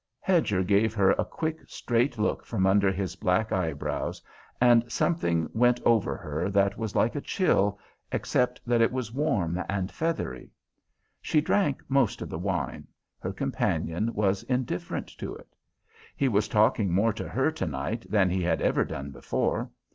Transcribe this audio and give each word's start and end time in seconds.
Hedger 0.19 0.63
gave 0.63 0.95
her 0.95 1.11
a 1.11 1.23
quick 1.23 1.59
straight 1.67 2.17
look 2.17 2.43
from 2.43 2.65
under 2.65 2.91
his 2.91 3.15
black 3.15 3.51
eyebrows, 3.51 4.19
and 4.59 4.91
something 4.91 5.47
went 5.53 5.79
over 5.83 6.17
her 6.17 6.49
that 6.49 6.75
was 6.75 6.95
like 6.95 7.13
a 7.15 7.21
chill, 7.21 7.77
except 8.11 8.59
that 8.65 8.81
it 8.81 8.91
was 8.91 9.13
warm 9.13 9.63
and 9.69 9.91
feathery. 9.91 10.49
She 11.21 11.39
drank 11.39 11.83
most 11.87 12.19
of 12.23 12.31
the 12.31 12.39
wine; 12.39 12.87
her 13.19 13.31
companion 13.31 14.11
was 14.15 14.41
indifferent 14.41 15.05
to 15.19 15.35
it. 15.35 15.55
He 16.15 16.27
was 16.27 16.47
talking 16.47 16.91
more 16.91 17.13
to 17.13 17.29
her 17.29 17.51
tonight 17.51 18.07
than 18.09 18.31
he 18.31 18.41
had 18.41 18.59
ever 18.59 18.83
done 18.83 19.11
before. 19.11 19.69